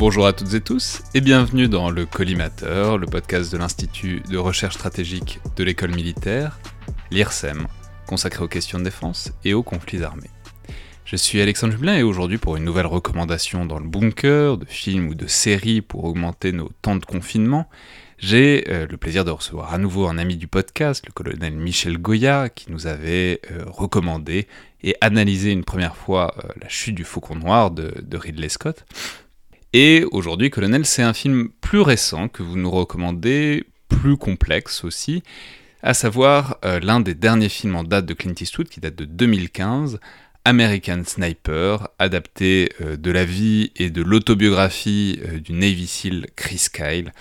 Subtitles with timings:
[0.00, 4.38] Bonjour à toutes et tous et bienvenue dans le Collimateur, le podcast de l'Institut de
[4.38, 6.58] recherche stratégique de l'école militaire,
[7.10, 7.66] l'IRSEM,
[8.06, 10.30] consacré aux questions de défense et aux conflits armés.
[11.04, 15.08] Je suis Alexandre Jublin et aujourd'hui pour une nouvelle recommandation dans le bunker, de films
[15.08, 17.68] ou de séries pour augmenter nos temps de confinement,
[18.16, 21.98] j'ai euh, le plaisir de recevoir à nouveau un ami du podcast, le colonel Michel
[21.98, 24.48] Goya, qui nous avait euh, recommandé
[24.82, 28.86] et analysé une première fois euh, La chute du faucon noir de, de Ridley Scott.
[29.72, 35.22] Et aujourd'hui, colonel, c'est un film plus récent que vous nous recommandez, plus complexe aussi,
[35.82, 40.00] à savoir l'un des derniers films en date de Clint Eastwood qui date de 2015,
[40.44, 46.66] American Sniper, adapté euh, de la vie et de l'autobiographie euh, du Navy SEAL Chris
[46.72, 47.12] Kyle,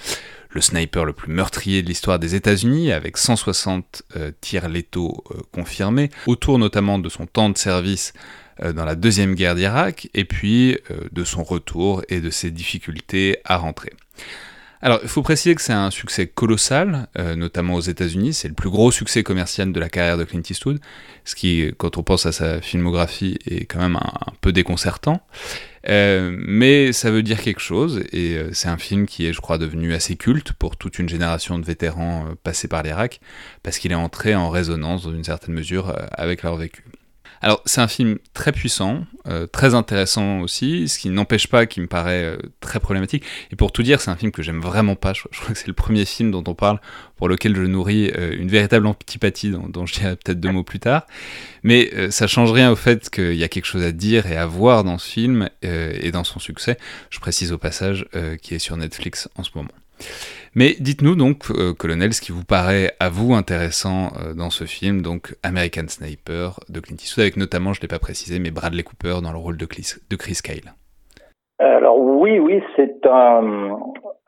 [0.51, 6.09] le sniper le plus meurtrier de l'histoire des États-Unis, avec 160 euh, tirs létaux confirmés,
[6.25, 8.13] autour notamment de son temps de service
[8.61, 10.77] dans la deuxième guerre d'Irak, et puis
[11.11, 13.91] de son retour et de ses difficultés à rentrer.
[14.81, 18.33] Alors, il faut préciser que c'est un succès colossal, euh, notamment aux États-Unis.
[18.33, 20.79] C'est le plus gros succès commercial de la carrière de Clint Eastwood,
[21.25, 25.21] ce qui, quand on pense à sa filmographie, est quand même un, peu déconcertant.
[25.89, 29.41] Euh, mais ça veut dire quelque chose, et euh, c'est un film qui est, je
[29.41, 33.19] crois, devenu assez culte pour toute une génération de vétérans passés par l'Irak,
[33.63, 36.85] parce qu'il est entré en résonance, dans une certaine mesure, avec leur vécu.
[37.41, 41.83] Alors c'est un film très puissant, euh, très intéressant aussi, ce qui n'empêche pas qu'il
[41.83, 43.23] me paraît euh, très problématique.
[43.51, 45.13] Et pour tout dire, c'est un film que j'aime vraiment pas.
[45.13, 46.81] Je, crois que c'est le premier film dont on parle
[47.15, 50.63] pour lequel je nourris euh, une véritable antipathie, dont, dont je dirai peut-être deux mots
[50.63, 51.05] plus tard.
[51.63, 54.45] Mais ça change rien au fait qu'il y a quelque chose à dire et à
[54.45, 56.77] voir dans ce film et dans son succès.
[57.09, 58.05] Je précise au passage
[58.41, 59.71] qui est sur Netflix en ce moment.
[60.55, 64.63] Mais dites-nous donc, euh, colonel, ce qui vous paraît à vous intéressant euh, dans ce
[64.63, 68.49] film, donc American Sniper de Clint Eastwood, avec notamment, je ne l'ai pas précisé, mais
[68.51, 70.73] Bradley Cooper dans le rôle de Chris, Kyle.
[71.59, 73.77] Alors oui, oui, c'est un,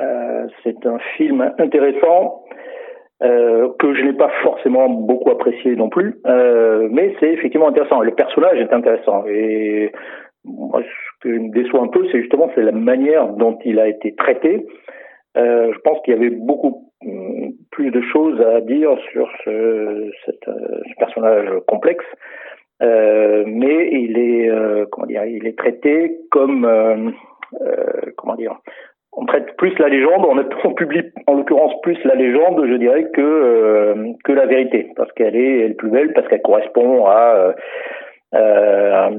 [0.02, 0.48] euh,
[0.86, 2.44] un film intéressant.
[3.22, 6.16] que je n'ai pas forcément beaucoup apprécié non plus,
[6.90, 8.02] mais c'est effectivement intéressant.
[8.02, 9.92] Le personnage est intéressant et
[10.44, 14.16] moi, ce qui me déçoit un peu, c'est justement la manière dont il a été
[14.16, 14.66] traité.
[15.38, 19.50] Euh, je pense qu'il y avait beaucoup mm, plus de choses à dire sur ce,
[19.50, 22.06] euh, ce personnage complexe,
[22.82, 27.12] euh, mais il est euh, comment dire, il est traité comme euh,
[28.18, 28.58] comment dire,
[29.14, 30.26] on traite plus la légende,
[30.66, 35.36] on, publie en l'occurrence plus la légende, je dirais, que que la vérité, parce qu'elle
[35.36, 37.54] est, elle est plus belle, parce qu'elle correspond à
[38.34, 39.12] euh, un,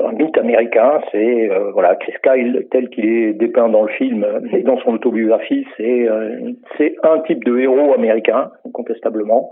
[0.00, 4.26] un, mythe américain, c'est euh, voilà Chris Kyle tel qu'il est dépeint dans le film
[4.52, 9.50] et dans son autobiographie, c'est euh, c'est un type de héros américain incontestablement.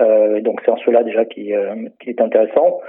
[0.00, 1.52] Euh, donc c'est en cela déjà qui,
[2.00, 2.80] qui est intéressant.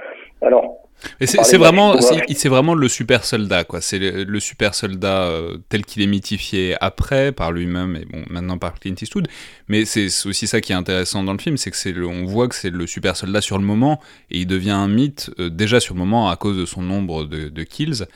[0.42, 0.88] Alors
[1.20, 3.80] c'est vraiment, c'est vraiment le super soldat, quoi.
[3.80, 8.58] C'est le, super soldat euh, tel qu'il est mythifié après par lui-même et bon maintenant
[8.58, 9.28] par Clint Eastwood.
[9.68, 12.48] Mais c'est aussi ça qui est intéressant dans le film, c'est que c'est, on voit
[12.48, 15.78] que c'est le super soldat sur le moment et il devient un mythe euh, déjà
[15.78, 18.06] sur le moment à cause de son nombre de, de kills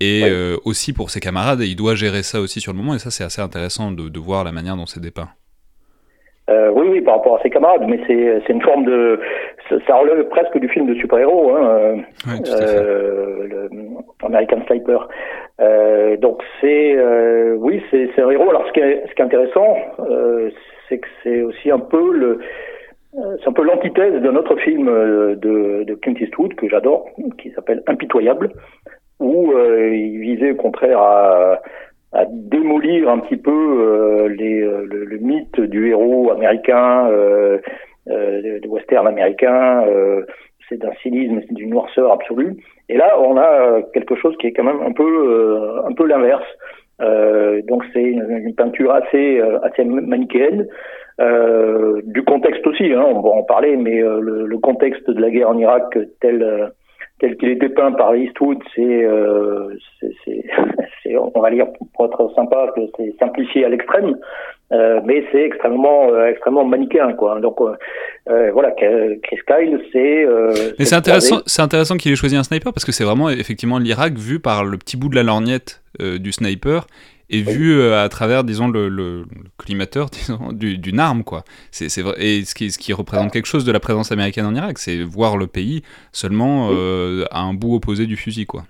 [0.00, 1.60] et euh, aussi pour ses camarades.
[1.60, 4.08] Et il doit gérer ça aussi sur le moment et ça c'est assez intéressant de,
[4.08, 5.30] de voir la manière dont c'est dépeint.
[6.48, 9.20] Euh, oui, oui, par rapport à ses camarades, mais c'est c'est une forme de
[9.86, 11.96] ça, relève presque du film de super-héros, hein, euh,
[12.46, 13.70] euh le
[14.24, 15.08] American Sniper.
[15.60, 18.48] Euh, donc c'est euh, oui, c'est c'est un héros.
[18.48, 19.76] Alors ce qui est ce qui est intéressant,
[20.88, 22.40] c'est que c'est aussi un peu le
[23.12, 27.82] c'est un peu l'antithèse d'un autre film de, de Clint Eastwood que j'adore, qui s'appelle
[27.86, 28.50] Impitoyable,
[29.18, 31.60] où il visait au contraire à
[32.12, 37.58] à démolir un petit peu euh, les, euh, le, le, mythe du héros américain, euh,
[38.08, 39.84] euh, du western américain.
[40.68, 42.56] c'est d'un cynisme, c'est d'une noirceur absolue.
[42.88, 46.46] Et là, on a quelque chose qui est quand même un peu, un peu l'inverse.
[47.68, 50.66] donc c'est une, une, peinture assez, assez manichéenne.
[52.04, 55.50] du contexte aussi, hein, on va en parler, mais le, le, contexte de la guerre
[55.50, 56.72] en Irak tel
[57.18, 59.74] tel qu'il est dépeint par Eastwood, c'est, euh,
[61.16, 64.16] on va dire pour être sympa, que c'est simplifié à l'extrême,
[64.70, 67.40] euh, mais c'est extrêmement, euh, extrêmement manichéen, quoi.
[67.40, 70.26] Donc euh, voilà, Chris Kyle, c'est.
[70.78, 73.78] Mais c'est intéressant, c'est intéressant qu'il ait choisi un sniper parce que c'est vraiment effectivement
[73.78, 76.86] l'Irak vu par le petit bout de la lorgnette du sniper
[77.30, 79.24] et vu à travers, disons, le, le,
[79.58, 80.08] collimateur
[80.52, 81.44] d'une arme, quoi.
[81.70, 81.86] C'est,
[82.18, 85.02] et ce qui, ce qui représente quelque chose de la présence américaine en Irak, c'est
[85.02, 85.82] voir le pays
[86.12, 86.70] seulement
[87.30, 88.64] à un bout opposé du fusil, quoi.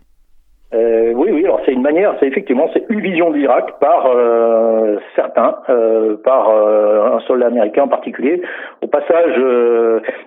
[0.75, 4.07] Euh, oui, oui, alors c'est une manière, c'est effectivement, c'est une vision de l'Irak par
[4.07, 8.43] euh, certains, euh, par euh, un soldat américain en particulier.
[8.83, 9.33] Au passage,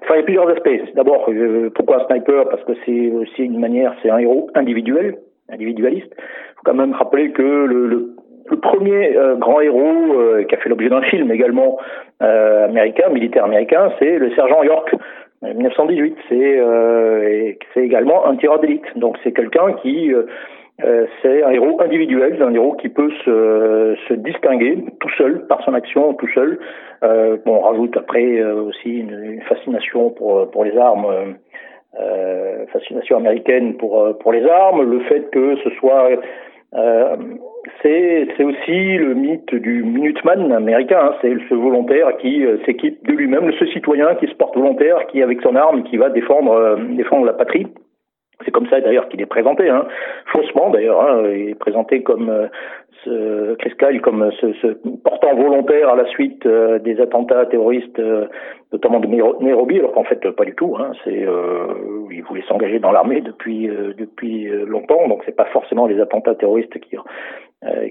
[0.01, 0.95] enfin, il y a plusieurs aspects.
[0.95, 1.29] D'abord,
[1.75, 2.49] pourquoi un sniper?
[2.49, 5.17] Parce que c'est aussi une manière, c'est un héros individuel,
[5.49, 6.11] individualiste.
[6.17, 8.15] Il faut quand même rappeler que le, le,
[8.61, 11.77] premier grand héros qui a fait l'objet d'un film également
[12.19, 14.93] américain, militaire américain, c'est le sergent York.
[15.41, 18.85] 1918, c'est c'est également un tireur d'élite.
[18.95, 20.13] Donc c'est quelqu'un qui
[20.83, 25.63] euh, c'est un héros individuel, un héros qui peut se, se, distinguer tout seul par
[25.63, 26.59] son action, tout seul.
[27.03, 31.35] Euh, bon, on rajoute après euh, aussi une, une, fascination pour pour les armes,
[31.99, 36.09] euh, fascination américaine pour pour les armes, le fait que ce soit
[37.81, 41.15] c'est aussi le mythe du Minuteman américain, hein.
[41.21, 45.41] c'est ce volontaire qui s'équipe de lui-même, ce citoyen qui se porte volontaire, qui avec
[45.41, 47.67] son arme, qui va défendre défendre la patrie.
[48.45, 49.85] C'est comme ça d'ailleurs qu'il est présenté, hein.
[50.27, 51.01] faussement d'ailleurs.
[51.01, 51.23] Hein.
[51.33, 52.47] Il est présenté comme euh,
[53.03, 54.67] ce, Chris Kyle comme ce, ce,
[55.03, 58.27] portant volontaire à la suite euh, des attentats terroristes, euh,
[58.71, 60.75] notamment de Nairobi, alors qu'en fait pas du tout.
[60.79, 60.91] Hein.
[61.03, 61.25] C'est
[62.11, 66.77] il voulait s'engager dans l'armée depuis depuis longtemps, donc c'est pas forcément les attentats terroristes
[66.79, 66.95] qui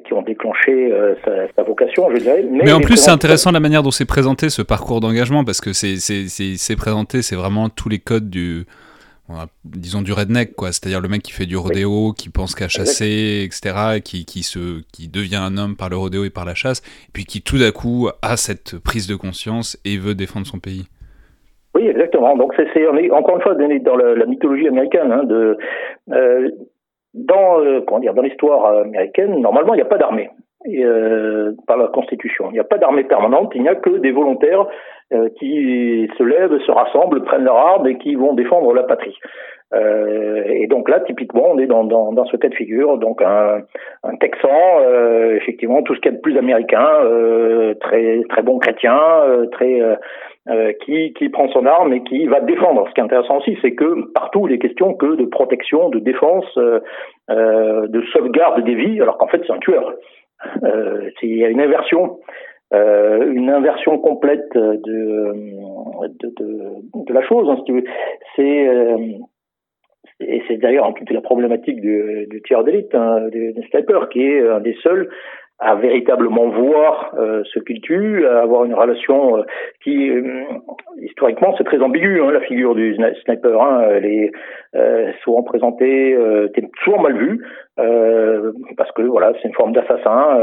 [0.04, 0.92] qui ont déclenché
[1.24, 2.44] sa, sa, vocation, je dirais.
[2.50, 5.60] Mais, Mais en plus, c'est intéressant la manière dont c'est présenté ce parcours d'engagement parce
[5.60, 8.66] que c'est présenté, c'est vraiment tous les codes du
[9.64, 10.68] disons du redneck quoi.
[10.72, 14.82] C'est-à-dire le mec qui fait du rodéo qui pense qu'à chasser etc qui, qui se
[14.92, 17.58] qui devient un homme par le rodéo et par la chasse et puis qui tout
[17.58, 20.86] d'un coup a cette prise de conscience et veut défendre son pays.
[21.74, 22.36] Oui exactement.
[22.36, 25.56] Donc c'est encore une fois dans la, mythologie américaine hein, de
[26.12, 26.50] euh,
[27.14, 30.30] dans euh, comment dire dans l'histoire américaine normalement il n'y a pas d'armée
[30.68, 32.50] euh, par la Constitution.
[32.50, 34.66] Il n'y a pas d'armée permanente, il n'y a que des volontaires
[35.10, 39.16] euh, qui se lèvent, se rassemblent, prennent leur arme et qui vont défendre la patrie.
[39.72, 42.98] Euh, et donc là, typiquement, on est dans, dans, dans ce cas de figure.
[42.98, 43.62] Donc un,
[44.02, 44.48] un Texan,
[44.80, 48.98] euh, effectivement, tout ce qu'il y a de plus américain, euh, très très bon chrétien,
[49.52, 49.80] très
[50.80, 52.88] qui, qui prend son arme et qui va défendre.
[52.88, 56.00] Ce qui est intéressant aussi, c'est que partout il est question que de protection, de
[56.00, 56.46] défense,
[57.28, 59.94] de sauvegarde des vies, alors qu'en fait c'est un tueur.
[60.64, 62.18] Euh, il y a une inversion,
[62.72, 64.80] euh, une inversion complète de,
[66.18, 67.72] de, de, de la chose, hein, si.
[68.34, 68.96] C'est euh,
[70.20, 73.28] et c'est d'ailleurs toute la problématique du, du tir d'élite, hein,
[73.70, 75.08] snipers, qui est un des seuls
[75.60, 79.42] à véritablement voir euh, ce qu'il tue, à avoir une relation euh,
[79.84, 80.44] qui, euh,
[81.02, 83.60] historiquement, c'est très ambigu, hein, la figure du sniper.
[83.60, 84.32] Hein, elle est
[85.22, 86.16] souvent présentée,
[86.82, 87.44] souvent mal vue,
[87.76, 90.40] parce que voilà, c'est une forme d'assassin.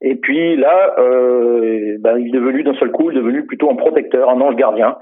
[0.00, 3.76] et puis là, ben, il est devenu d'un seul coup, il est devenu plutôt un
[3.76, 4.96] protecteur, un ange gardien.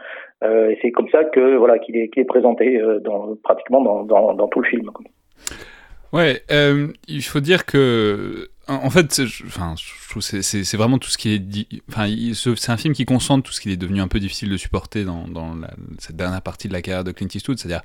[0.44, 4.48] et c'est comme ça que voilà qu'il est, est présenté dans, pratiquement dans, dans, dans
[4.48, 4.90] tout le film.
[6.12, 11.16] Ouais, euh, il faut dire que, en fait, enfin, je trouve c'est vraiment tout ce
[11.16, 11.66] qui est dit.
[11.88, 14.56] Enfin, c'est un film qui concentre tout ce qui est devenu un peu difficile de
[14.58, 15.56] supporter dans, dans
[15.98, 17.82] cette dernière partie de la carrière de Clint Eastwood, c'est-à-dire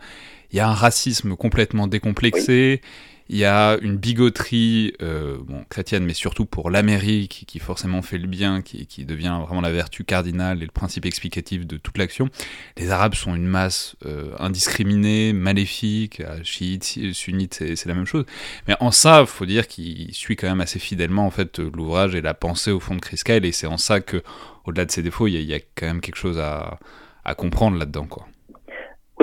[0.52, 2.82] il y a un racisme complètement décomplexé
[3.30, 5.38] il y a une bigoterie euh,
[5.70, 10.04] chrétienne, mais surtout pour l'Amérique, qui forcément fait le bien, qui, devient vraiment la vertu
[10.04, 12.30] cardinale et le principe explicatif de toute l'action.
[12.78, 18.26] Les Arabes sont une masse euh, indiscriminée, maléfique, euh, chiites, sunnites, c'est la même chose.
[18.68, 22.22] Mais en ça, faut dire qu'il suit quand même assez fidèlement en fait l'ouvrage et
[22.22, 24.24] la pensée au fond de Chris Kyle, et c'est en ça que,
[24.66, 26.80] au-delà de ses défauts, il y, a, il quand même quelque chose à,
[27.24, 28.07] à comprendre là-dedans.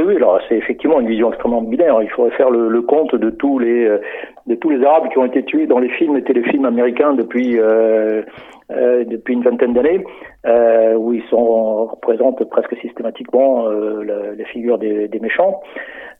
[0.04, 2.02] Oui, alors c'est effectivement une vision extrêmement binaire.
[2.02, 3.98] Il faudrait faire le, le, compte de tous les euh,
[4.46, 7.58] de tous les Arabes qui ont été tués dans les films et téléfilms américains depuis
[7.58, 8.22] euh,
[8.70, 10.04] euh, depuis une vingtaine d'années,
[10.46, 15.62] euh, où ils sont représentent presque systématiquement la, la, figure des, des méchants.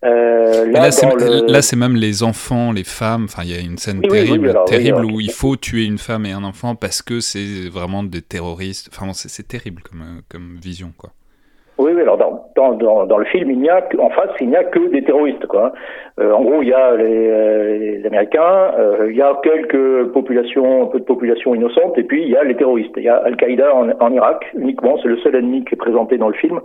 [0.03, 1.79] là, là c'est le...
[1.79, 3.25] même les enfants, les femmes.
[3.25, 6.25] Enfin, il y a une scène terrible, alors, terrible où il faut tuer une femme
[6.25, 8.89] et un enfant parce que c'est vraiment des terroristes.
[8.91, 11.11] Enfin, c'est terrible comme comme vision, quoi.
[11.77, 14.57] Oui, oui, alors dans, dans, dans, le film, il n'y a en face, il n'y
[14.57, 15.47] a que des terroristes.
[15.47, 15.73] Quoi.
[16.21, 20.13] Euh, en gros, il y a les, euh, les Américains, euh, il y a quelques
[20.13, 22.95] populations, un peu de population innocente, et puis il y a les terroristes.
[22.97, 26.17] Il y a Al-Qaïda en, en, Irak uniquement, c'est le seul ennemi qui est présenté
[26.17, 26.61] dans le film,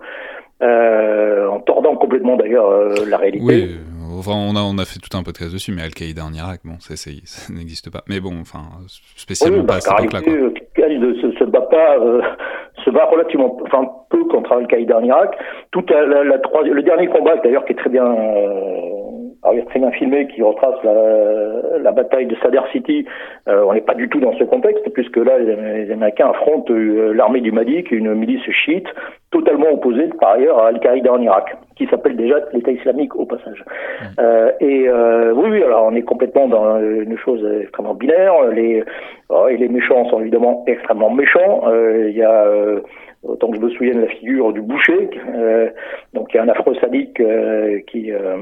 [0.62, 3.46] euh, en tordant complètement d'ailleurs euh, la réalité.
[3.46, 3.78] Oui.
[4.18, 6.76] Enfin, on a, on a fait tout un podcast dessus, mais Al-Qaïda en Irak, bon,
[6.80, 7.10] ça, ça
[7.54, 8.04] n'existe pas.
[8.10, 8.64] Mais bon, enfin,
[9.16, 10.90] spécialement oui, pas bah, à cette époque-là.
[10.90, 12.22] Ne se, se bat pas, euh,
[12.90, 15.38] se relativement, enfin, peu contre Al-Qaïda en Irak.
[15.72, 20.76] Tout le dernier combat, d'ailleurs, qui est très bien, euh, très bien filmé, qui retrace
[20.84, 23.06] la, la bataille de Sadr City.
[23.48, 26.74] Euh, on n'est pas du tout dans ce contexte, puisque là, les, les Américains affrontent
[26.74, 28.88] euh, l'armée du Mali, qui est une milice chiite,
[29.32, 33.64] totalement opposé par ailleurs à Al-Qaïda en Irak, qui s'appelle déjà l'État islamique au passage.
[34.20, 38.48] Euh, et euh, oui, oui, alors on est complètement dans une chose extrêmement binaire.
[38.52, 38.84] Les,
[39.30, 41.62] oh, et les méchants sont évidemment extrêmement méchants.
[41.72, 42.46] Il y a
[43.24, 45.70] autant que je me souvienne la figure du boucher, euh,
[46.14, 48.12] donc il y a un affreux sadique euh, qui.
[48.12, 48.38] Euh...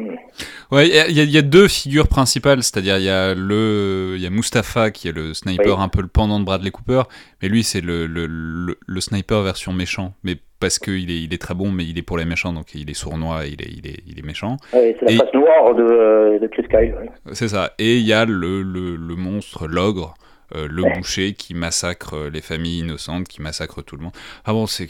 [0.71, 4.27] Ouais, il y, y, a deux figures principales, c'est-à-dire il y a le, il y
[4.27, 7.03] a Mustapha qui est le sniper un peu le pendant de Bradley Cooper,
[7.41, 11.41] mais lui c'est le, le, le, sniper version méchant, mais parce qu'il est, il est
[11.41, 13.87] très bon, mais il est pour les méchants, donc il est sournois, il est, il
[13.87, 14.57] est, il est méchant.
[14.73, 16.95] Ouais, c'est la face noire de, de Chris Kyle.
[17.33, 17.73] C'est ça.
[17.77, 20.15] Et il y a le, le, le monstre, l'ogre,
[20.55, 24.13] euh, le boucher qui massacre euh, les familles innocentes, qui massacre tout le monde.
[24.45, 24.87] Ah bon, c'est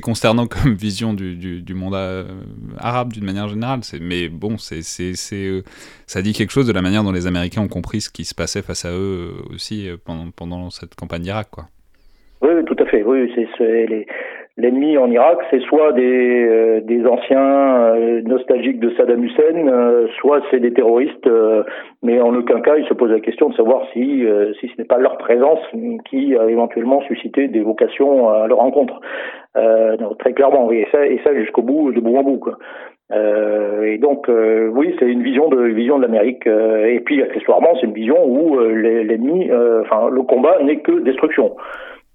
[0.00, 2.24] consternant comme vision du, du, monde euh,
[2.78, 3.80] arabe d'une manière générale.
[4.00, 8.00] Mais bon, c'est ça dit quelque chose de la manière dont les Américains ont compris
[8.00, 11.68] ce qui se passait face à eux aussi pendant, pendant cette campagne d'Irak, quoi.
[12.86, 13.02] Fait.
[13.02, 14.06] Oui, c'est
[14.60, 20.42] L'ennemi en Irak, c'est soit des, euh, anciens euh, nostalgiques de Saddam Hussein, euh, soit
[20.50, 21.28] c'est des terroristes,
[22.02, 24.24] mais en aucun cas il se pose la question de savoir si,
[24.60, 25.60] si ce n'est pas leur présence
[26.10, 29.00] qui a éventuellement suscité des vocations à leur rencontre.
[30.18, 32.44] très clairement, oui, et ça, et ça jusqu'au bout, de bout en bout.
[33.12, 36.46] Et donc, oui, c'est une vision de vision de l'Amérique.
[36.46, 39.50] et puis, accessoirement, c'est une vision où l'ennemi,
[39.82, 41.56] enfin, le combat n'est que destruction.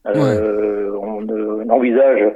[0.07, 1.21] Euh, on
[1.65, 2.31] n'envisage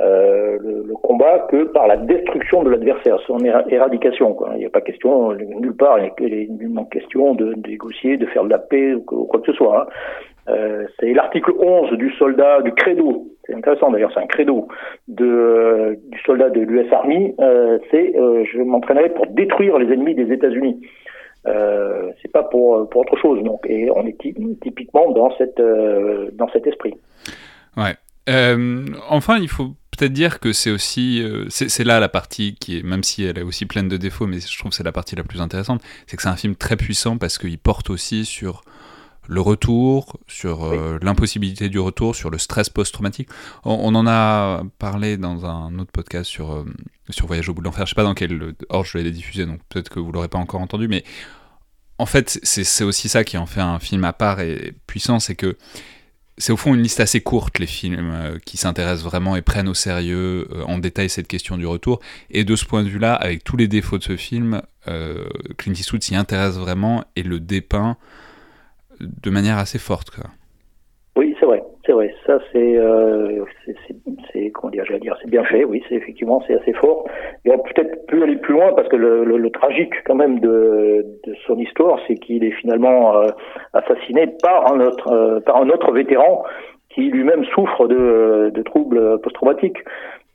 [0.00, 4.34] euh, le, le, combat que par la destruction de l'adversaire, son éradication.
[4.34, 4.50] Quoi.
[4.54, 8.26] Il n'y a pas question, nulle part, il n'y a nullement question de, négocier, de
[8.26, 9.82] faire de la paix ou, quoi que ce soit.
[9.82, 9.86] Hein.
[10.48, 14.68] Euh, c'est l'article 11 du soldat, du credo, c'est intéressant d'ailleurs, c'est un credo
[15.08, 20.14] de, du soldat de l'US Army, euh, c'est euh, je m'entraînerai pour détruire les ennemis
[20.14, 20.80] des États-Unis.
[21.46, 23.42] Euh, c'est pas pour pour autre chose.
[23.44, 24.16] Donc, et on est
[24.62, 26.94] typiquement dans cette euh, dans cet esprit.
[27.76, 27.94] Ouais.
[28.30, 32.82] Euh, enfin, il faut peut-être dire que c'est aussi c'est là la partie qui est
[32.82, 35.16] même si elle est aussi pleine de défauts, mais je trouve que c'est la partie
[35.16, 38.62] la plus intéressante, c'est que c'est un film très puissant parce qu'il porte aussi sur
[39.26, 43.28] le retour, sur euh, l'impossibilité du retour, sur le stress post-traumatique.
[43.64, 46.64] On, en a parlé dans un autre podcast sur, euh,
[47.10, 47.86] sur Voyage au bout de l'enfer.
[47.86, 50.38] Je sais pas dans quel ordre je l'ai diffusé, donc peut-être que vous l'aurez pas
[50.38, 51.04] encore entendu, mais
[51.98, 55.36] en fait, c'est aussi ça qui en fait un film à part et puissant, c'est
[55.36, 55.56] que
[56.36, 59.68] c'est au fond une liste assez courte, les films euh, qui s'intéressent vraiment et prennent
[59.68, 62.00] au sérieux en détail cette question du retour.
[62.30, 66.02] Et de ce point de vue-là, avec tous les défauts de ce film, Clint Eastwood
[66.02, 67.96] s'y intéresse vraiment et le dépeint
[69.00, 70.10] de manière assez forte.
[70.10, 70.30] Quoi.
[71.16, 72.12] Oui, c'est vrai, c'est vrai.
[72.26, 73.44] Ça, c'est, euh,
[74.32, 75.64] c'est, comment dire, j'allais dire, c'est bien fait.
[75.64, 77.06] Oui, c'est effectivement, c'est assez fort.
[77.46, 81.06] On peut-être plus aller plus loin parce que le, tragique quand même de,
[81.46, 83.28] son histoire, c'est qu'il est finalement euh,
[83.74, 86.44] assassiné par un autre, euh, par un autre vétéran
[86.88, 89.78] qui lui-même souffre de, de troubles post-traumatiques.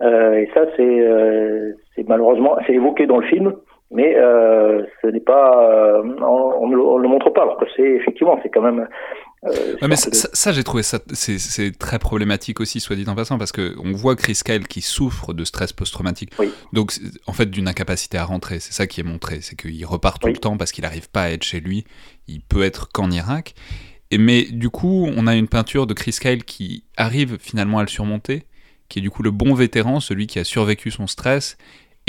[0.01, 3.53] Et ça, c'est, c'est malheureusement, c'est évoqué dans le film
[3.91, 8.39] mais euh, ce n'est pas, euh, on, ne le montre pas, alors que c'est effectivement,
[8.43, 8.87] c'est quand même.
[9.45, 13.51] Euh, mais ça, j'ai trouvé ça, c'est très problématique aussi, soit dit en passant, parce
[13.51, 16.33] que on voit Chris Kyle qui souffre de stress post-traumatique,
[16.71, 16.93] donc
[17.25, 20.27] en fait d'une incapacité à rentrer, c'est ça qui est montré, c'est qu'il repart tout
[20.27, 21.85] le temps parce qu'il n'arrive pas à être chez lui,
[22.27, 23.55] il peut être qu'en Irak,
[24.11, 27.81] et mais du coup, on a une peinture de Chris Kyle qui arrive finalement à
[27.81, 28.43] le surmonter,
[28.87, 31.57] qui est du coup le bon vétéran, celui qui a survécu son stress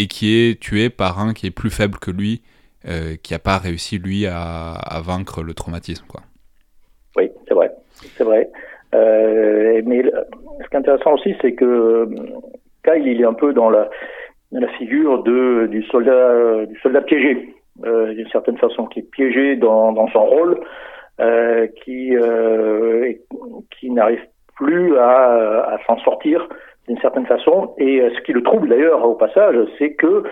[0.00, 2.40] et qui est tué par un qui est plus faible que lui,
[2.88, 6.07] euh, qui n'a pas réussi lui à, vaincre le traumatisme.
[7.16, 7.71] Oui, c'est vrai,
[8.16, 8.49] c'est vrai.
[8.95, 12.09] Euh, mais ce qui est intéressant aussi, c'est que
[12.83, 13.90] Kyle, il est un peu dans la,
[14.78, 17.54] figure de, du soldat, du soldat piégé,
[17.85, 20.61] euh, d'une certaine façon, qui est piégé dans, son rôle,
[21.85, 22.14] qui,
[23.78, 24.23] qui n'arrive
[24.57, 26.49] plus à s'en sortir
[26.90, 27.73] d'une certaine façon.
[27.78, 30.25] Et euh, ce qui le trouble d'ailleurs au passage, c'est que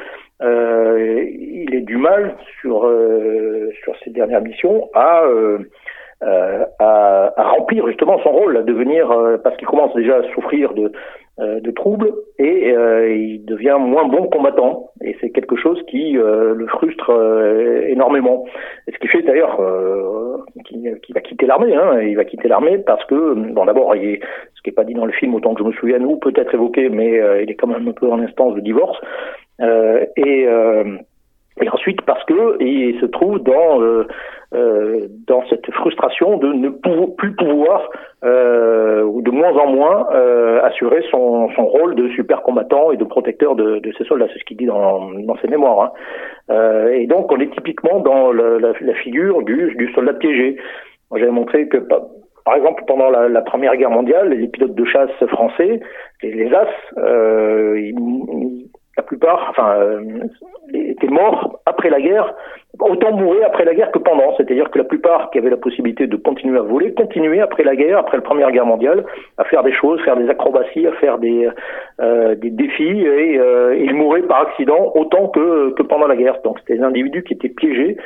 [0.42, 5.22] euh, il est du mal sur euh, sur ces dernières missions à
[6.20, 9.06] à, à, remplir justement son rôle, à devenir
[9.44, 10.90] parce qu'il commence déjà à souffrir de
[11.38, 17.10] de troubles et il devient moins bon combattant et c'est quelque chose qui le frustre
[17.88, 18.44] énormément.
[18.86, 19.60] Et ce qui fait d'ailleurs
[20.64, 21.74] qu'il va quitter l'armée.
[21.74, 24.20] Hein, il va quitter l'armée parce que bon d'abord est
[24.58, 26.52] ce qui n'est pas dit dans le film autant que je me souvienne, ou peut-être
[26.52, 28.98] évoqué, mais euh, il est quand même un peu en instance de divorce.
[29.60, 30.96] Euh, et, euh,
[31.60, 33.80] et ensuite parce que il se trouve dans
[35.26, 37.90] dans cette frustration de ne plus pouvoir
[38.22, 40.06] ou de moins en moins
[40.62, 44.26] assurer son, son rôle de super combattant et de protecteur de, ses soldats.
[44.32, 45.92] C'est ce qu'il dit dans, dans ses mémoires.
[46.50, 46.88] Hein.
[46.92, 50.56] et donc on est typiquement dans la, figure du, du soldat piégé.
[51.14, 51.78] J'avais montré que
[52.48, 55.80] par exemple, pendant la, Première Guerre mondiale, les pilotes de chasse français,
[56.22, 56.68] les, les As,
[58.98, 59.78] la plupart, enfin,
[60.74, 62.34] étaient morts après la guerre
[62.80, 64.36] autant mourir après la guerre que pendant.
[64.36, 67.76] C'est-à-dire que la plupart qui avaient la possibilité de continuer à voler, continuaient après la
[67.76, 69.04] guerre, après la Première Guerre mondiale,
[69.36, 71.48] à faire des choses, faire des acrobaties, à faire des,
[72.00, 76.38] euh, des défis, et euh, ils mouraient par accident autant que, que pendant la guerre.
[76.44, 77.96] Donc c'était des individus qui étaient piégés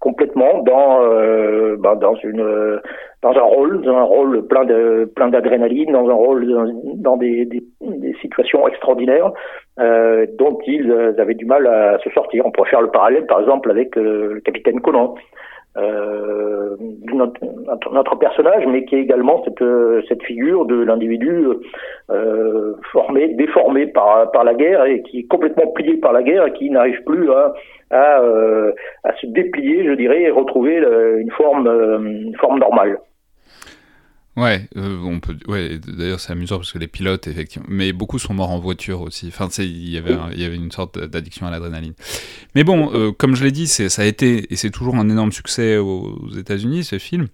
[0.00, 2.80] complètement dans euh, bah, dans une
[3.22, 6.46] dans un rôle dans un rôle plein de plein d'adrénaline dans un rôle
[6.94, 9.30] dans, des, des, des, situations extraordinaires
[9.78, 12.46] euh, dont ils avaient du mal à se sortir.
[12.46, 15.14] On pourrait faire le parallèle par exemple avec euh, le capitaine Conan
[15.76, 16.76] euh,
[17.14, 17.40] notre,
[17.92, 19.64] notre, personnage, mais qui est également cette,
[20.08, 21.44] cette figure de l'individu
[22.10, 26.46] euh, formé, déformé par, par la guerre et qui est complètement plié par la guerre
[26.46, 27.54] et qui n'arrive plus à,
[27.90, 28.72] à, euh,
[29.04, 32.98] à, se déplier, je dirais, et retrouver une forme, une forme normale.
[34.36, 35.36] Ouais, euh, on peut.
[35.48, 39.00] Ouais, d'ailleurs c'est amusant parce que les pilotes, effectivement, mais beaucoup sont morts en voiture
[39.02, 39.26] aussi.
[39.28, 41.94] Enfin, il y avait, il y avait une sorte d'addiction à l'adrénaline.
[42.54, 45.32] Mais bon, euh, comme je l'ai dit, ça a été et c'est toujours un énorme
[45.32, 47.26] succès aux États-Unis ce film.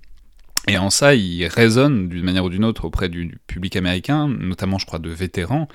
[0.68, 4.78] Et en ça, il résonne d'une manière ou d'une autre auprès du public américain, notamment,
[4.78, 5.68] je crois, de vétérans.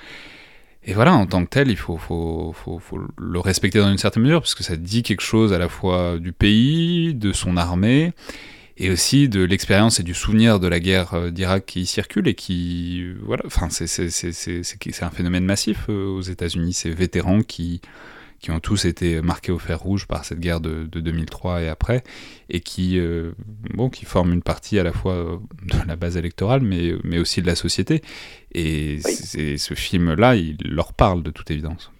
[0.84, 3.98] Et voilà, en tant que tel, il faut, faut, faut, faut, le respecter dans une
[3.98, 7.56] certaine mesure, parce que ça dit quelque chose à la fois du pays, de son
[7.56, 8.12] armée,
[8.78, 12.34] et aussi de l'expérience et du souvenir de la guerre euh, d'Irak qui circule et
[12.34, 17.80] qui, voilà, enfin, c'est un phénomène massif euh, aux États-Unis, ces vétérans qui,
[18.42, 22.02] qui ont tous été marqués au fer rouge par cette guerre de, 2003 et après,
[22.50, 23.30] et qui, euh,
[23.74, 27.40] bon, qui forment une partie à la fois de la base électorale, mais, mais aussi
[27.40, 28.00] de la société.
[28.54, 31.92] Et ce film-là, il leur parle de toute évidence.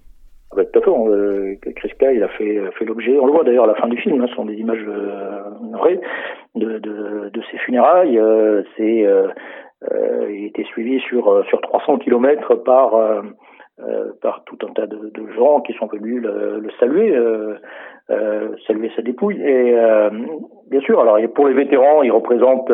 [0.52, 0.90] Ah bah, tout à fait.
[0.90, 3.96] Euh, Chris il a fait, fait l'objet, on le voit d'ailleurs à la fin du
[3.96, 6.00] film, hein, ce sont des images euh, vraies
[6.54, 8.18] de, de, de, ses funérailles.
[8.18, 9.28] Euh, c'est, euh,
[9.90, 13.22] euh, il était suivi sur, sur 300 kilomètres par,
[14.20, 17.16] par tout un tas de, de, gens qui sont venus le, le saluer,
[18.66, 19.40] saluer sa dépouille.
[19.42, 19.76] Et
[20.70, 22.70] bien sûr, alors pour les vétérans, il représente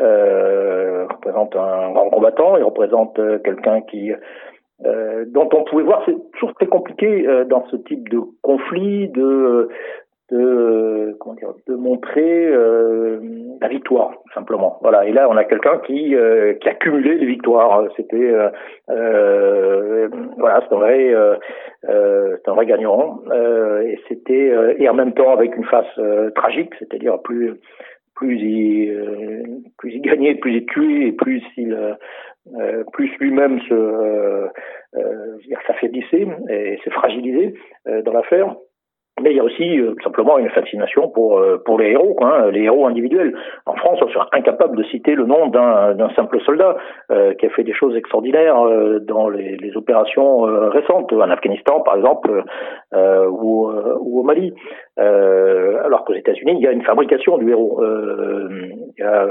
[0.00, 4.12] euh, un grand combattant, il représente quelqu'un qui
[4.84, 9.08] euh, dont on pouvait voir, c'est toujours très compliqué euh, dans ce type de conflit
[9.08, 9.68] de
[10.30, 13.20] de comment dire, de montrer euh,
[13.84, 14.78] la victoire simplement.
[14.82, 15.04] Voilà.
[15.06, 17.84] Et là, on a quelqu'un qui euh, qui a cumulé les victoires.
[17.96, 18.32] C'était
[20.38, 21.14] voilà, c'est un vrai
[21.82, 23.20] c'est un vrai gagnant.
[23.82, 26.00] et c'était et en même temps avec une face
[26.34, 27.54] tragique, c'est-à-dire plus
[28.14, 31.96] plus il plus il gagnait, plus il tuait, et plus il
[32.52, 34.48] euh, plus lui-même se euh,
[34.96, 37.54] euh, s'affaiblissait et se fragilisait
[37.88, 38.54] euh, dans l'affaire.
[39.22, 42.36] Mais il y a aussi euh, simplement une fascination pour euh, pour les héros, quoi,
[42.36, 43.32] hein, les héros individuels.
[43.64, 46.76] En France, on serait incapable de citer le nom d'un simple soldat
[47.12, 48.56] euh, qui a fait des choses extraordinaires
[49.02, 52.42] dans les, les opérations récentes, en Afghanistan par exemple,
[52.92, 54.52] ou, ou, au Mali.
[54.96, 57.82] Alors qu'aux États-Unis, il y a une fabrication du héros.
[57.82, 59.26] il y a,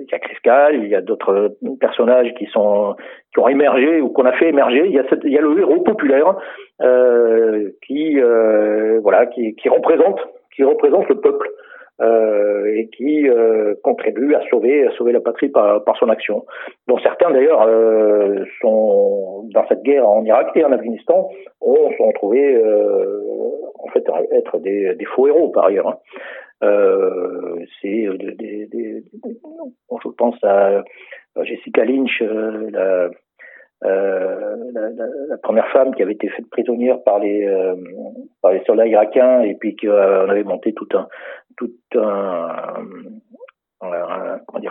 [0.00, 0.36] il y a Chris
[0.72, 2.96] il y a d'autres personnages qui sont
[3.32, 4.86] qui ont émergé ou qu'on a fait émerger.
[4.86, 6.36] Il y a, le héros populaire
[6.80, 10.20] euh, qui euh, voilà qui, qui, représente
[10.54, 11.48] qui représente le peuple
[12.00, 16.46] euh, et qui euh, contribue à sauver à sauver la patrie par, par son action.
[16.88, 21.28] Dont certains d'ailleurs euh, sont dans cette guerre en Irak et en Afghanistan
[21.60, 22.58] ont sont trouvés
[23.78, 25.88] en fait être des, des, faux héros par ailleurs.
[25.88, 25.98] Hein.
[27.82, 29.04] c'est des, des, des,
[30.02, 30.82] je pense à
[31.42, 33.10] Jessica Lynch, la
[33.82, 34.56] euh,
[35.28, 37.74] la, première femme qui avait été faite prisonnière par les euh,
[38.42, 41.08] par les soldats irakiens et puis qu'on euh, avait monté tout un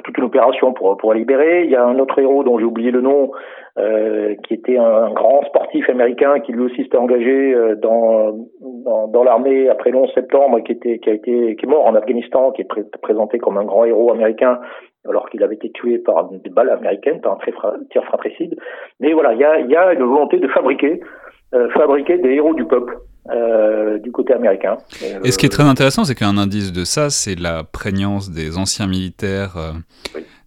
[0.04, 1.63] toute une opération pour la libérer.
[1.65, 3.32] Il y a un autre héros dont j'ai oublié le nom
[3.78, 8.47] euh, qui était un, grand sportif américain qui lui aussi s'était engagé dans
[9.08, 12.99] dans, l'armée après le 11 septembre qui a été est mort en Afghanistan qui est
[13.02, 14.60] présenté comme un grand héros américain
[15.08, 18.56] alors qu'il avait été tué par des balles américaines, par un tir fratricide.
[18.99, 20.47] Mais voilà, il y a, une volonté de
[21.56, 22.97] euh, fabriquer des héros du peuple.
[23.32, 24.78] Euh, du côté américain.
[25.24, 28.58] Et, ce qui est très intéressant, c'est qu'un indice de ça, c'est la prégnance des
[28.58, 29.74] anciens militaires, euh,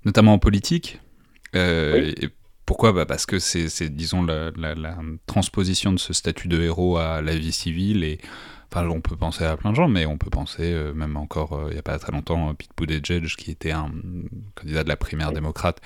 [0.05, 1.01] notamment en politique.
[1.55, 2.29] Et
[2.67, 2.93] pourquoi?
[2.93, 7.21] Bah Parce que c'est, disons, la, la, la, transposition de ce statut de héros à
[7.21, 8.19] la vie civile et
[8.75, 11.53] Enfin, on peut penser à plein de gens, mais on peut penser euh, même encore,
[11.53, 13.91] euh, il n'y a pas très longtemps, euh, Pete Buttigieg, qui était un
[14.55, 15.83] candidat de la primaire démocrate,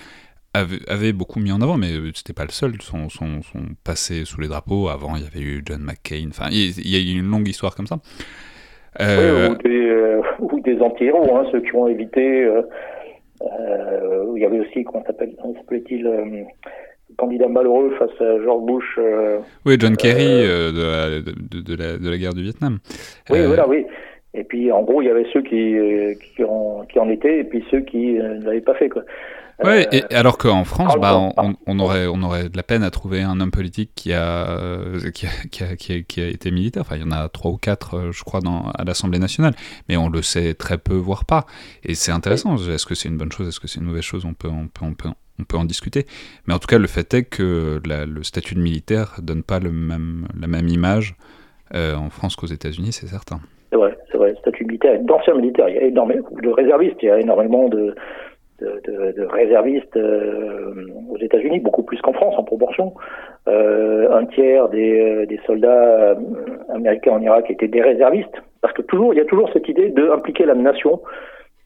[0.89, 2.75] avait, beaucoup mis en avant, mais c'était pas le seul.
[2.81, 3.41] Son, son,
[3.85, 6.29] passé sous les drapeaux, avant, il y avait eu John McCain.
[6.29, 7.99] Enfin, il, y a eu une longue histoire comme ça.
[9.01, 12.49] ou des, des anti-héros, hein, ceux qui ont évité
[14.37, 16.45] il y avait aussi, comment s'appelait-il le
[17.17, 18.99] candidat malheureux face à George Bush.
[19.65, 22.79] oui, John Kerry de, de, la, de, la, guerre du Vietnam.
[23.31, 23.87] Oui, voilà, oui.
[24.35, 25.75] Et puis, en gros, il y avait ceux qui,
[26.35, 28.91] qui, en, qui en étaient et puis ceux qui ne l'avaient pas fait.
[28.91, 29.03] Quoi.
[29.65, 31.19] Ouais, et alors qu'en France, bah,
[31.67, 34.47] on, aurait, on aurait de la peine à trouver un homme politique qui a,
[35.15, 36.83] qui a, qui a, qui a, été militaire.
[36.83, 39.55] Enfin, il y en a trois ou quatre, euh, je crois, dans, à l'Assemblée nationale.
[39.89, 41.47] Mais on le sait très peu, voire pas.
[41.85, 42.57] Et c'est intéressant.
[42.57, 43.49] Est-ce que c'est une bonne chose?
[43.49, 44.27] Est-ce que c'est une mauvaise chose?
[44.27, 45.09] On peut, on, peut, on, peut,
[45.41, 46.05] on peut en discuter.
[46.47, 49.71] Mais en tout cas, le fait est que le statut de militaire donne pas le
[49.73, 51.17] même, la même image
[51.75, 53.41] euh, en France qu'aux États-Unis, c'est certain.
[53.71, 54.35] C'est vrai, c'est vrai.
[54.41, 57.95] Statut militaire, d'ancien militaire, il y a énormément de réservistes, il y a énormément de
[58.61, 60.73] de, de, de réservistes euh,
[61.11, 62.95] aux États-Unis, beaucoup plus qu'en France en proportion.
[63.49, 66.15] Euh, un tiers des, euh, des soldats euh,
[66.75, 69.91] américains en Irak étaient des réservistes, parce que toujours il y a toujours cette idée
[69.91, 71.01] d'impliquer la nation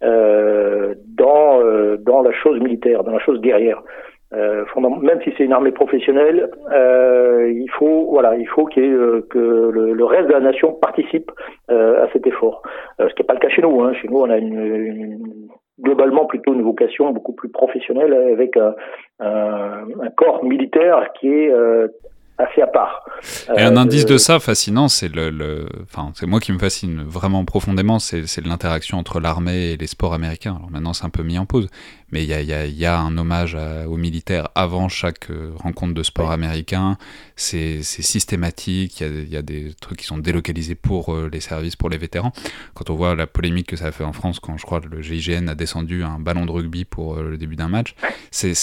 [0.02, 1.60] euh, dans
[1.98, 3.82] dans la chose militaire, dans la chose guerrière.
[4.32, 10.04] même si c'est une armée professionnelle, il faut voilà, il faut qu'il que le, le,
[10.04, 11.30] reste de la nation participe
[11.68, 12.62] à cet effort.
[12.98, 13.82] ce qui n'est pas le cas chez nous.
[13.82, 13.92] Hein.
[13.94, 15.48] Chez nous, on a une, une
[15.82, 18.74] globalement plutôt une vocation beaucoup plus professionnelle avec un,
[19.20, 21.88] un, un corps militaire qui est euh,
[22.38, 23.04] assez à part.
[23.56, 26.58] Et un euh, indice de ça fascinant, c'est le, le, enfin, c'est moi qui me
[26.58, 30.56] fascine vraiment profondément, c'est, c'est l'interaction entre l'armée et les sports américains.
[30.56, 31.68] Alors maintenant, c'est un peu mis en pause,
[32.12, 35.52] mais il y a, y, a, y a, un hommage aux militaires avant chaque euh,
[35.56, 36.96] rencontre de sport américain.
[37.36, 39.00] C'est, systématique.
[39.00, 41.98] Il y, y a, des trucs qui sont délocalisés pour euh, les services, pour les
[41.98, 42.32] vétérans.
[42.74, 45.02] Quand on voit la polémique que ça a fait en France, quand je crois le
[45.02, 47.94] GIGN a descendu un ballon de rugby pour le début d'un match,
[48.30, 48.54] c'est,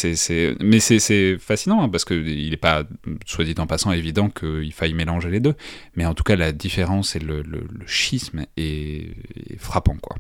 [0.60, 2.84] mais c'est, fascinant hein, parce que il n'est pas,
[3.26, 5.56] soit dit en passant évident qu'il faille mélanger les deux,
[5.96, 9.14] mais en tout cas la différence et le, le, schisme est,
[9.58, 9.96] frappant.
[10.02, 10.18] Quoi.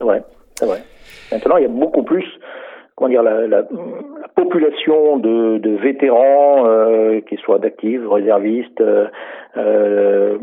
[0.00, 0.22] Ouais,
[0.58, 0.84] c'est vrai.
[1.32, 2.24] Maintenant, il y a beaucoup plus
[3.00, 3.62] comment dire, la, la,
[4.36, 9.08] population de, de vétérans, euh, qu'ils soient d'actifs, réservistes, euh,
[9.56, 10.38] euh,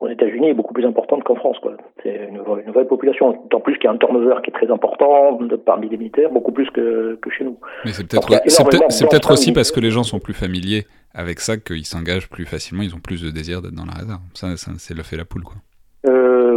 [0.00, 1.56] aux États-Unis est beaucoup plus importante qu'en France.
[1.60, 1.72] Quoi.
[2.02, 3.36] C'est une, une, vraie population.
[3.52, 6.52] En plus qu'il y a un turnover qui est très important parmi les militaires, beaucoup
[6.52, 7.58] plus que, que chez nous.
[7.84, 11.86] Mais c'est peut-être peut aussi parce que les gens sont plus familiers avec ça qu'ils
[11.86, 14.20] s'engagent plus facilement, ils ont plus de désir d'être dans la réserve.
[14.34, 15.42] Ça, ça c'est le fait la poule.
[15.42, 15.56] Quoi.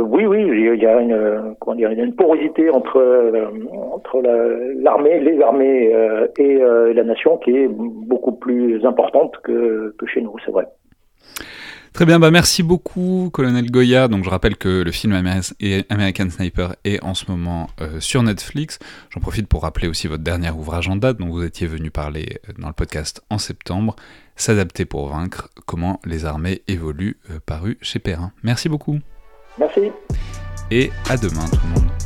[0.10, 3.46] Oui, oui, il y a une, comment dire, une porosité entre, euh,
[3.94, 4.22] entre
[4.82, 10.06] l'armée, les armées euh, et euh, la nation qui est beaucoup plus importante que, que
[10.08, 10.66] chez nous, c'est vrai.
[11.94, 14.08] Très bien, bah merci beaucoup, colonel Goya.
[14.08, 18.80] Donc je rappelle que le film American Sniper est en ce moment euh, sur Netflix.
[19.10, 22.38] J'en profite pour rappeler aussi votre dernier ouvrage en date dont vous étiez venu parler
[22.58, 23.96] dans le podcast en septembre,
[24.40, 28.32] S'adapter pour vaincre, comment les armées évoluent, euh, paru chez Perrin.
[28.42, 29.00] Merci beaucoup.
[29.60, 29.92] Merci.
[30.72, 31.99] Et à demain tout le monde.